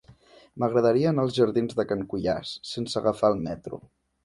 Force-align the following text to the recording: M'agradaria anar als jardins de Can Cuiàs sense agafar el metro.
M'agradaria 0.61 1.09
anar 1.11 1.25
als 1.25 1.35
jardins 1.41 1.77
de 1.81 1.87
Can 1.93 2.03
Cuiàs 2.15 2.57
sense 2.73 3.01
agafar 3.05 3.33
el 3.37 3.41
metro. 3.49 3.85